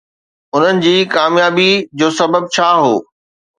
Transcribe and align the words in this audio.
انهن 0.55 0.79
جي 0.85 0.93
ڪاميابي 1.13 1.69
جو 2.01 2.11
سبب 2.23 2.51
ڇا 2.59 2.69
هو؟ 2.81 2.95